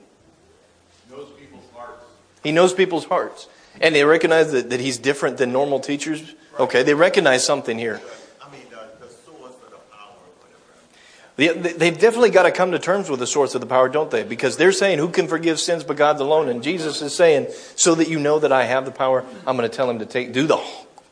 [1.11, 2.05] knows people's hearts.
[2.42, 3.48] He knows people's hearts.
[3.81, 6.35] And they recognize that, that he's different than normal teachers.
[6.61, 8.00] Okay, they recognize something here.
[8.40, 10.61] I mean, the, the source of the power or whatever.
[10.79, 14.11] The- They've definitely got to come to terms with the source of the power, don't
[14.11, 14.23] they?
[14.23, 16.49] Because they're saying, Who can forgive sins but God alone?
[16.49, 19.68] And Jesus is saying, So that you know that I have the power, I'm going
[19.68, 20.62] to tell him to take, do the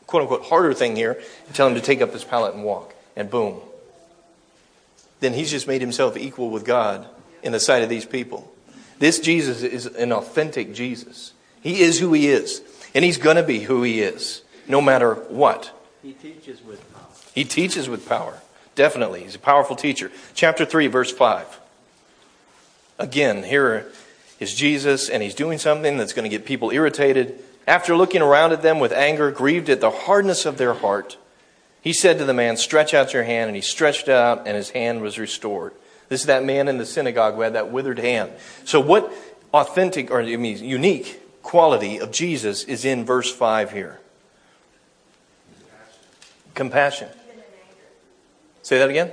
[0.07, 2.95] quote unquote harder thing here and tell him to take up his pallet and walk.
[3.15, 3.59] And boom.
[5.19, 7.07] Then he's just made himself equal with God
[7.41, 8.49] in the sight of these people.
[8.99, 11.33] This Jesus is an authentic Jesus.
[11.61, 12.61] He is who he is.
[12.95, 15.71] And he's going to be who he is, no matter what.
[16.01, 17.07] He teaches with power.
[17.33, 18.39] He teaches with power.
[18.75, 19.23] Definitely.
[19.23, 20.11] He's a powerful teacher.
[20.33, 21.59] Chapter 3, verse 5.
[22.99, 23.91] Again, here
[24.39, 27.39] is Jesus, and he's doing something that's going to get people irritated.
[27.67, 31.17] After looking around at them with anger, grieved at the hardness of their heart,
[31.81, 33.49] he said to the man, Stretch out your hand.
[33.49, 35.73] And he stretched out, and his hand was restored.
[36.09, 38.31] This is that man in the synagogue who had that withered hand.
[38.65, 39.11] So, what
[39.53, 43.99] authentic, or I mean, unique quality of Jesus is in verse 5 here?
[46.53, 47.09] Compassion.
[48.63, 49.11] Say that again?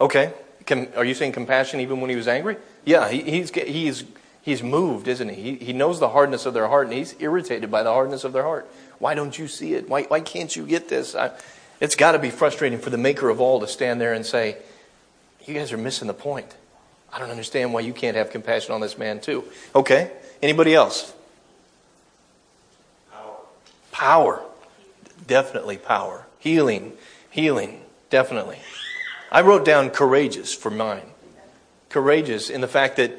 [0.00, 0.32] Okay.
[0.64, 2.56] Can, are you saying compassion even when he was angry?
[2.84, 4.04] Yeah, he, he's, he's,
[4.42, 5.56] he's moved, isn't he?
[5.56, 5.64] he?
[5.66, 8.44] He knows the hardness of their heart and he's irritated by the hardness of their
[8.44, 8.68] heart.
[8.98, 9.88] Why don't you see it?
[9.88, 11.14] Why, why can't you get this?
[11.14, 11.32] I,
[11.80, 14.56] it's got to be frustrating for the maker of all to stand there and say,
[15.46, 16.54] You guys are missing the point.
[17.12, 19.44] I don't understand why you can't have compassion on this man, too.
[19.74, 20.10] Okay.
[20.42, 21.14] Anybody else?
[23.10, 23.36] Power.
[23.90, 24.42] Power.
[25.26, 26.26] Definitely power.
[26.38, 26.92] Healing.
[27.30, 27.82] Healing.
[28.10, 28.58] Definitely.
[29.30, 31.02] I wrote down courageous for mine.
[31.88, 33.12] Courageous in the fact that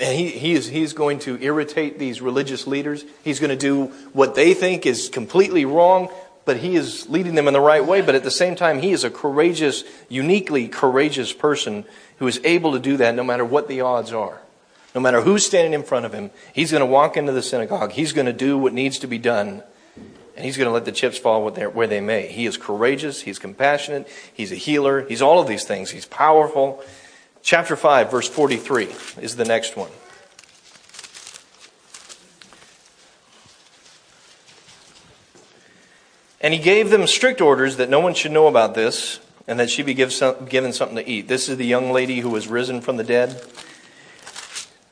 [0.00, 3.04] and he, he is, going to irritate these religious leaders.
[3.22, 6.08] He's going to do what they think is completely wrong,
[6.44, 8.00] but he is leading them in the right way.
[8.00, 11.84] But at the same time, he is a courageous, uniquely courageous person
[12.18, 14.40] who is able to do that no matter what the odds are.
[14.94, 17.92] No matter who's standing in front of him, he's going to walk into the synagogue.
[17.92, 19.62] He's going to do what needs to be done.
[20.42, 22.26] And he's going to let the chips fall where they may.
[22.26, 23.22] He is courageous.
[23.22, 24.08] He's compassionate.
[24.34, 25.06] He's a healer.
[25.06, 25.92] He's all of these things.
[25.92, 26.82] He's powerful.
[27.42, 28.88] Chapter 5, verse 43
[29.20, 29.90] is the next one.
[36.40, 39.70] And he gave them strict orders that no one should know about this and that
[39.70, 41.28] she be give some, given something to eat.
[41.28, 43.40] This is the young lady who was risen from the dead.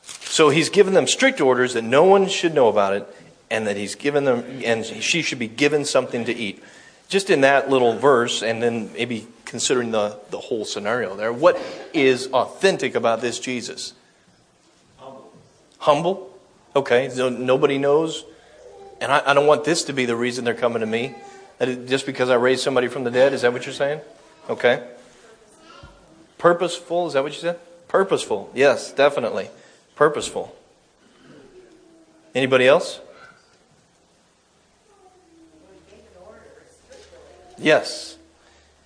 [0.04, 3.16] So he's given them strict orders that no one should know about it
[3.50, 6.62] and that he's given them, and she should be given something to eat.
[7.08, 11.60] Just in that little verse, and then maybe considering the, the whole scenario there, what
[11.92, 13.94] is authentic about this Jesus?
[14.98, 15.32] Humble.
[15.78, 16.38] Humble?
[16.76, 18.24] Okay, so nobody knows.
[19.00, 21.14] And I, I don't want this to be the reason they're coming to me.
[21.60, 24.00] Just because I raised somebody from the dead, is that what you're saying?
[24.48, 24.86] Okay.
[26.38, 27.58] Purposeful, is that what you said?
[27.88, 29.50] Purposeful, yes, definitely.
[29.96, 30.56] Purposeful.
[32.34, 33.00] Anybody else?
[37.60, 38.16] Yes.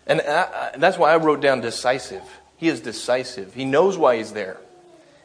[0.07, 2.23] And I, I, that's why I wrote down decisive.
[2.57, 3.55] He is decisive.
[3.55, 4.59] He knows why he's there.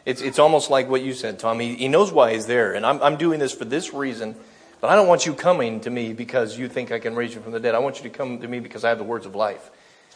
[0.05, 1.59] It's, it's almost like what you said, Tom.
[1.59, 2.73] He, he knows why he's there.
[2.73, 4.35] And I'm, I'm doing this for this reason.
[4.81, 7.41] But I don't want you coming to me because you think I can raise you
[7.41, 7.75] from the dead.
[7.75, 9.69] I want you to come to me because I have the words of life.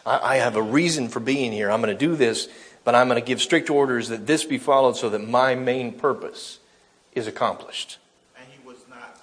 [0.06, 1.70] I, I have a reason for being here.
[1.70, 2.48] I'm going to do this,
[2.82, 5.92] but I'm going to give strict orders that this be followed so that my main
[5.92, 6.60] purpose
[7.12, 7.98] is accomplished.
[8.38, 9.20] And he was not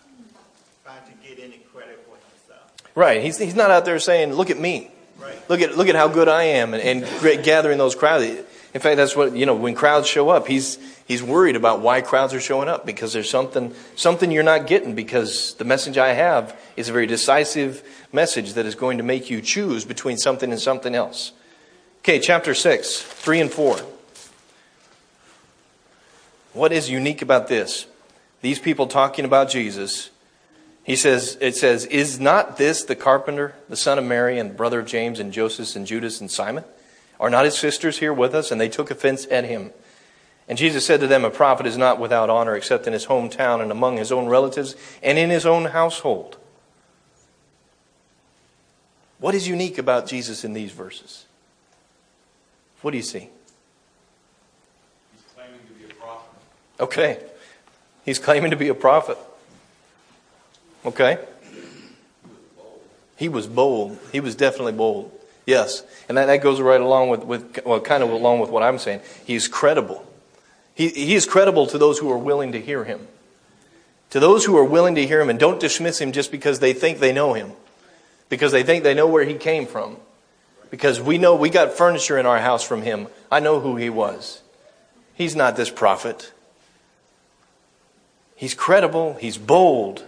[0.86, 2.71] trying to get any credit for himself.
[2.96, 3.24] Right.
[3.24, 4.92] He's, he's not out there saying, look at me.
[5.20, 5.50] Right.
[5.50, 8.26] Look at, look at how good I am and, and gathering those crowds.
[8.74, 12.02] In fact, that's what, you know, when crowds show up, he's, he's worried about why
[12.02, 16.14] crowds are showing up because there's something, something you're not getting because the message I
[16.14, 20.52] have is a very decisive message that is going to make you choose between something
[20.52, 21.34] and something else.
[22.00, 23.78] Okay, chapter 6, 3 and 4.
[26.54, 27.86] What is unique about this?
[28.42, 30.10] These people talking about Jesus.
[30.84, 34.80] He says, it says, Is not this the carpenter, the son of Mary, and brother
[34.80, 36.63] of James, and Joseph, and Judas, and Simon?
[37.20, 38.52] Are not his sisters here with us?
[38.52, 39.72] And they took offense at him.
[40.48, 43.62] And Jesus said to them, A prophet is not without honor except in his hometown
[43.62, 46.38] and among his own relatives and in his own household.
[49.20, 51.26] What is unique about Jesus in these verses?
[52.82, 53.30] What do you see?
[55.13, 56.30] He's claiming to be a prophet.
[56.80, 57.20] Okay.
[58.04, 59.17] He's claiming to be a prophet.
[60.86, 61.20] Okay.
[63.17, 64.00] He was bold.
[64.12, 65.12] He was definitely bold.
[65.46, 65.84] Yes.
[66.10, 68.80] And that, that goes right along with, with, well, kind of along with what I'm
[68.80, 69.02] saying.
[69.26, 70.06] He's credible.
[70.74, 73.08] He, he is credible to those who are willing to hear him.
[74.12, 76.74] To those who are willing to hear him and don't dismiss him just because they
[76.74, 77.52] think they know him.
[78.30, 79.98] Because they think they know where he came from.
[80.70, 83.08] Because we know we got furniture in our house from him.
[83.32, 84.41] I know who he was.
[85.13, 86.32] He's not this prophet.
[88.36, 89.15] He's credible.
[89.20, 90.06] He's bold.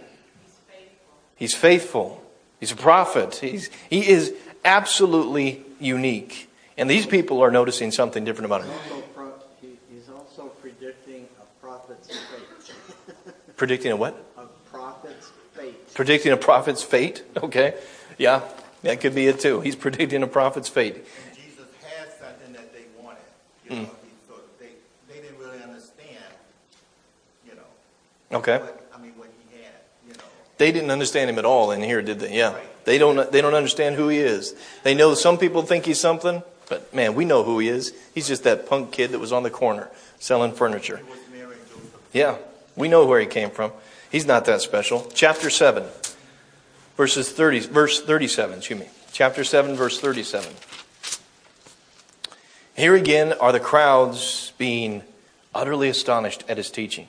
[1.36, 2.22] He's faithful.
[2.60, 3.36] He's a prophet.
[3.36, 6.50] He's, he is absolutely unique.
[6.76, 8.70] And these people are noticing something different about him.
[8.70, 13.34] Also pro- He's also predicting a prophet's fate.
[13.56, 14.20] Predicting a what?
[14.36, 15.94] A prophet's fate.
[15.94, 17.22] Predicting a prophet's fate?
[17.36, 17.74] Okay.
[18.18, 18.42] Yeah,
[18.82, 19.60] that could be it too.
[19.60, 20.96] He's predicting a prophet's fate.
[20.96, 23.20] And Jesus had something that they wanted.
[23.64, 23.82] You hmm.
[23.84, 24.70] know, he, so they,
[25.08, 26.24] they didn't really understand,
[27.46, 28.58] you know, Okay.
[28.58, 29.72] what, I mean, what he had,
[30.08, 30.24] you know.
[30.64, 32.38] They didn't understand him at all in here, did they?
[32.38, 32.58] Yeah.
[32.86, 34.54] They don't, they don't understand who he is.
[34.82, 37.92] They know some people think he's something, but man, we know who he is.
[38.14, 41.02] He's just that punk kid that was on the corner selling furniture.
[42.14, 42.38] Yeah,
[42.76, 43.72] we know where he came from.
[44.10, 45.06] He's not that special.
[45.12, 45.84] Chapter 7,
[46.96, 48.88] verses 30, verse 37, excuse me.
[49.12, 50.50] Chapter 7, verse 37.
[52.74, 55.02] Here again are the crowds being
[55.54, 57.08] utterly astonished at his teaching.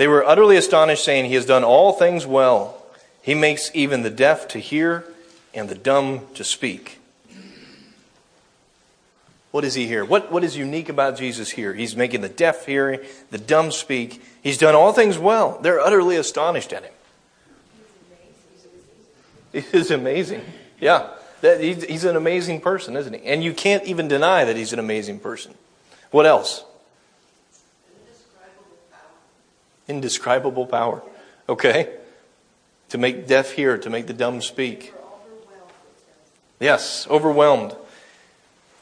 [0.00, 2.82] They were utterly astonished, saying, He has done all things well.
[3.20, 5.04] He makes even the deaf to hear
[5.52, 6.98] and the dumb to speak.
[9.50, 10.02] What is he here?
[10.02, 11.74] What, what is unique about Jesus here?
[11.74, 14.22] He's making the deaf hear, the dumb speak.
[14.42, 15.58] He's done all things well.
[15.60, 16.94] They're utterly astonished at him.
[19.52, 20.40] It is amazing.
[20.80, 21.10] Yeah.
[21.42, 23.22] That, he's, he's an amazing person, isn't he?
[23.26, 25.52] And you can't even deny that he's an amazing person.
[26.10, 26.64] What else?
[29.90, 31.02] Indescribable power.
[31.48, 31.92] Okay.
[32.90, 34.94] To make deaf hear, to make the dumb speak.
[36.60, 37.74] Yes, overwhelmed.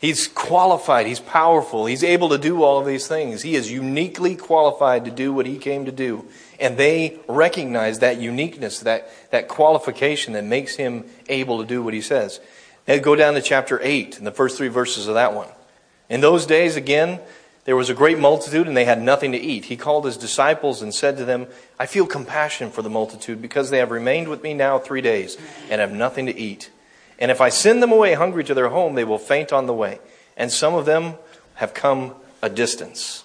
[0.01, 1.07] He's qualified.
[1.07, 1.87] He's powerful.
[1.87, 3.43] He's able to do all of these things.
[3.43, 6.27] He is uniquely qualified to do what he came to do.
[6.61, 11.95] And they recognize that uniqueness, that, that qualification that makes him able to do what
[11.95, 12.39] he says.
[12.87, 15.49] Now go down to chapter 8 and the first three verses of that one.
[16.09, 17.21] In those days, again,
[17.69, 19.67] there was a great multitude and they had nothing to eat.
[19.67, 21.47] He called his disciples and said to them,
[21.79, 25.37] I feel compassion for the multitude because they have remained with me now three days
[25.69, 26.71] and have nothing to eat.
[27.19, 29.75] And if I send them away hungry to their home, they will faint on the
[29.75, 30.01] way.
[30.35, 31.17] And some of them
[31.57, 33.23] have come a distance.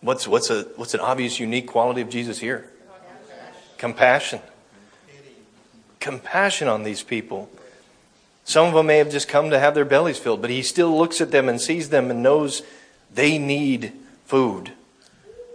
[0.00, 2.68] What's, what's, a, what's an obvious, unique quality of Jesus here?
[3.78, 4.40] Compassion.
[6.00, 7.48] Compassion on these people.
[8.46, 10.96] Some of them may have just come to have their bellies filled, but he still
[10.96, 12.62] looks at them and sees them and knows
[13.12, 13.92] they need
[14.24, 14.70] food.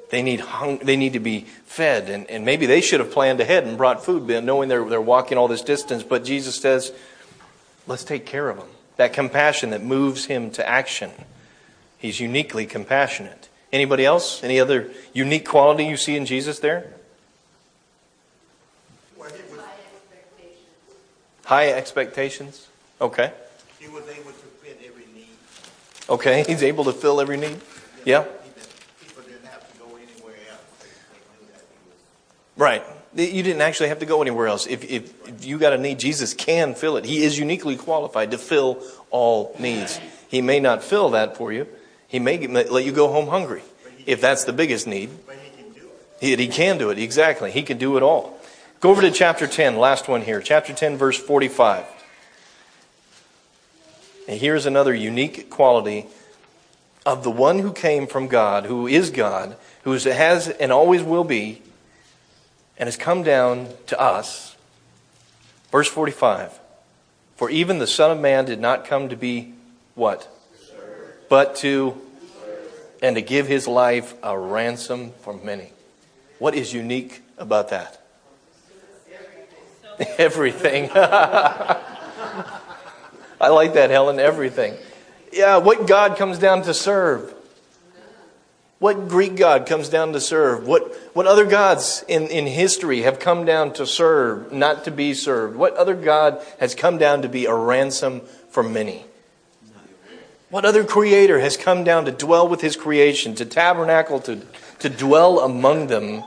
[0.10, 2.10] They need, hung, they need to be fed.
[2.10, 5.38] And, and maybe they should have planned ahead and brought food, knowing they're, they're walking
[5.38, 6.04] all this distance.
[6.04, 6.92] But Jesus says,
[7.88, 8.68] let's take care of them.
[8.98, 11.12] That compassion that moves him to action.
[11.98, 13.48] He's uniquely compassionate.
[13.72, 14.44] Anybody else?
[14.44, 16.92] Any other unique quality you see in Jesus there?
[19.18, 19.64] Well, he was,
[21.46, 22.68] High expectations.
[23.02, 23.34] Okay.
[23.80, 25.28] he was able to fit every need.
[26.08, 26.44] Okay.
[26.44, 27.60] He's able to fill every need.
[28.06, 28.26] Yeah.
[29.00, 30.62] People didn't have to go anywhere else.
[30.80, 32.58] They, they knew that he was.
[32.58, 32.84] Right.
[33.16, 34.68] You didn't actually have to go anywhere else.
[34.68, 37.06] If, if, if you got a need, Jesus can fill it.
[37.06, 40.00] He is uniquely qualified to fill all needs.
[40.30, 41.68] He may not fill that for you.
[42.08, 43.64] He may let you go home hungry
[44.06, 45.10] if that's the biggest need.
[45.26, 46.40] But he can do it.
[46.40, 47.52] He, he can do it, exactly.
[47.52, 48.38] He can do it all.
[48.80, 50.42] Go over to chapter 10, last one here.
[50.42, 51.86] Chapter 10, verse 45.
[54.32, 56.06] And here's another unique quality
[57.06, 61.26] of the one who came from God, who is God, who has and always will
[61.26, 61.62] be,
[62.78, 64.56] and has come down to us.
[65.70, 66.58] Verse 45
[67.36, 69.54] For even the Son of Man did not come to be
[69.96, 70.30] what?
[71.28, 72.00] But to
[73.02, 75.74] and to give his life a ransom for many.
[76.40, 78.02] What is unique about that?
[80.18, 80.90] Everything.
[83.42, 84.20] I like that, Helen.
[84.20, 84.76] Everything.
[85.34, 87.34] Yeah, what God comes down to serve?
[88.78, 90.68] What Greek God comes down to serve?
[90.68, 95.14] What, what other gods in, in history have come down to serve, not to be
[95.14, 95.56] served?
[95.56, 99.06] What other God has come down to be a ransom for many?
[100.50, 104.42] What other creator has come down to dwell with his creation, to tabernacle, to,
[104.80, 106.24] to dwell among them,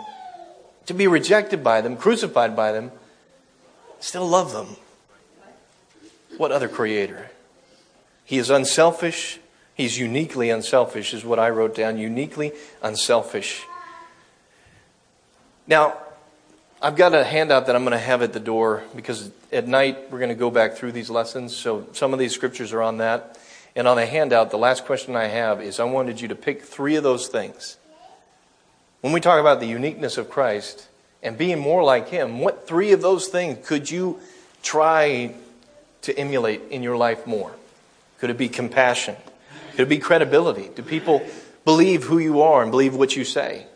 [0.86, 2.90] to be rejected by them, crucified by them,
[4.00, 4.76] still love them?
[6.36, 7.30] What other creator?
[8.24, 9.38] He is unselfish.
[9.74, 11.98] He's uniquely unselfish, is what I wrote down.
[11.98, 13.62] Uniquely unselfish.
[15.66, 15.98] Now,
[16.82, 20.10] I've got a handout that I'm going to have at the door because at night
[20.10, 21.56] we're going to go back through these lessons.
[21.56, 23.38] So some of these scriptures are on that.
[23.76, 26.62] And on the handout, the last question I have is I wanted you to pick
[26.62, 27.76] three of those things.
[29.00, 30.88] When we talk about the uniqueness of Christ
[31.22, 34.20] and being more like Him, what three of those things could you
[34.62, 35.34] try
[36.04, 37.52] to emulate in your life more?
[38.18, 39.16] Could it be compassion?
[39.72, 40.70] Could it be credibility?
[40.74, 41.26] Do people
[41.64, 43.66] believe who you are and believe what you say?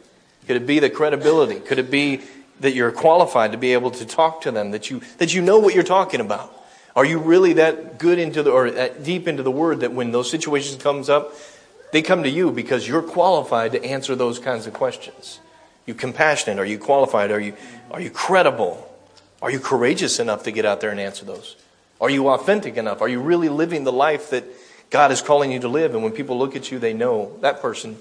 [0.46, 1.60] Could it be the credibility?
[1.60, 2.22] Could it be
[2.60, 5.58] that you're qualified to be able to talk to them, that you, that you know
[5.58, 6.54] what you're talking about?
[6.96, 10.10] Are you really that good into the, or that deep into the word that when
[10.10, 11.34] those situations comes up,
[11.92, 15.38] they come to you because you're qualified to answer those kinds of questions?
[15.86, 16.58] You compassionate?
[16.58, 17.30] Are you qualified?
[17.30, 17.54] Are you,
[17.90, 18.84] are you credible?
[19.40, 21.56] Are you courageous enough to get out there and answer those?
[22.01, 23.03] Are you authentic enough?
[23.03, 24.44] Are you really living the life that
[24.90, 25.94] God is calling you to live?
[25.94, 27.96] And when people look at you, they know that person,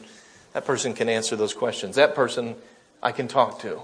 [0.54, 1.96] that person can answer those questions.
[1.96, 2.56] That person
[3.02, 3.80] I can talk to.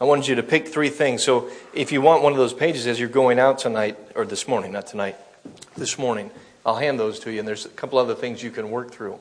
[0.00, 1.22] I wanted you to pick three things.
[1.22, 4.48] So if you want one of those pages as you're going out tonight, or this
[4.48, 5.16] morning, not tonight,
[5.76, 6.30] this morning,
[6.64, 9.18] I'll hand those to you, and there's a couple other things you can work through.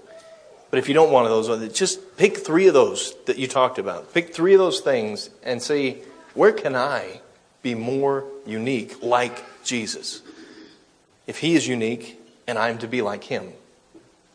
[0.69, 3.47] But if you don't want one of those, just pick three of those that you
[3.47, 4.13] talked about.
[4.13, 5.97] Pick three of those things and say,
[6.33, 7.21] where can I
[7.61, 10.21] be more unique like Jesus?
[11.27, 13.53] If he is unique and I'm to be like him,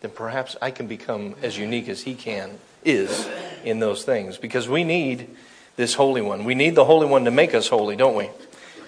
[0.01, 3.29] then perhaps I can become as unique as he can is
[3.64, 5.29] in those things because we need
[5.77, 6.45] this Holy One.
[6.45, 8.31] We need the Holy One to make us holy, don't we?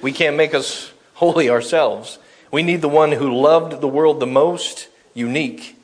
[0.02, 2.18] We can't make us holy ourselves.
[2.50, 5.76] We need the one who loved the world the most, unique,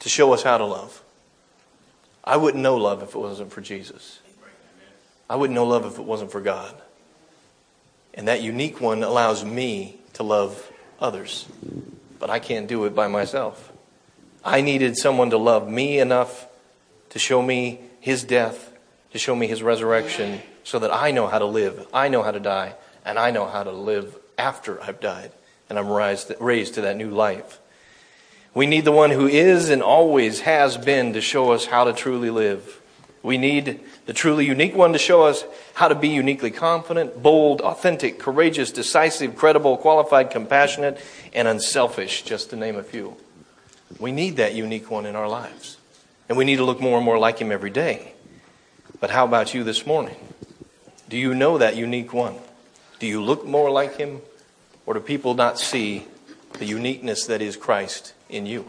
[0.00, 1.02] to show us how to love.
[2.24, 4.18] I wouldn't know love if it wasn't for Jesus.
[5.28, 6.74] I wouldn't know love if it wasn't for God.
[8.14, 11.46] And that unique one allows me to love others.
[12.18, 13.72] But I can't do it by myself.
[14.44, 16.46] I needed someone to love me enough
[17.10, 18.70] to show me his death
[19.12, 22.30] to show me his resurrection so that I know how to live, I know how
[22.30, 25.32] to die, and I know how to live after I've died
[25.68, 27.60] and I'm raised, to that new life.
[28.54, 31.92] We need the one who is and always has been to show us how to
[31.92, 32.79] truly live.
[33.22, 35.44] We need the truly unique one to show us
[35.74, 40.98] how to be uniquely confident, bold, authentic, courageous, decisive, credible, qualified, compassionate,
[41.34, 43.16] and unselfish, just to name a few.
[43.98, 45.76] We need that unique one in our lives.
[46.28, 48.12] And we need to look more and more like him every day.
[49.00, 50.16] But how about you this morning?
[51.08, 52.36] Do you know that unique one?
[53.00, 54.22] Do you look more like him?
[54.86, 56.06] Or do people not see
[56.58, 58.66] the uniqueness that is Christ in you?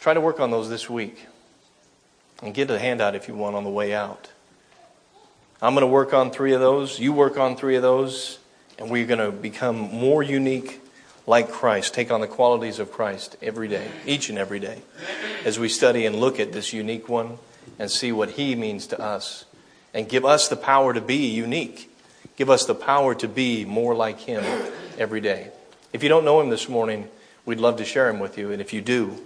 [0.00, 1.26] Try to work on those this week.
[2.42, 4.30] And get a handout if you want on the way out.
[5.62, 6.98] I'm going to work on three of those.
[6.98, 8.38] You work on three of those.
[8.78, 10.80] And we're going to become more unique
[11.26, 14.82] like Christ, take on the qualities of Christ every day, each and every day,
[15.44, 17.38] as we study and look at this unique one
[17.78, 19.44] and see what He means to us.
[19.94, 21.90] And give us the power to be unique.
[22.36, 24.42] Give us the power to be more like Him
[24.98, 25.50] every day.
[25.92, 27.08] If you don't know Him this morning,
[27.44, 28.50] we'd love to share Him with you.
[28.50, 29.16] And if you do,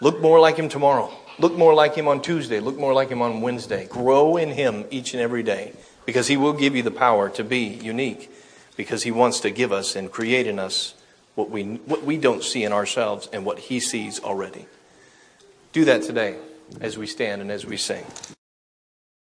[0.00, 1.12] look more like Him tomorrow.
[1.40, 2.58] Look more like Him on Tuesday.
[2.60, 3.86] Look more like Him on Wednesday.
[3.86, 5.72] Grow in Him each and every day
[6.04, 8.30] because He will give you the power to be unique
[8.76, 10.94] because He wants to give us and create in us
[11.36, 14.66] what we, what we don't see in ourselves and what He sees already.
[15.72, 16.36] Do that today
[16.80, 18.04] as we stand and as we sing.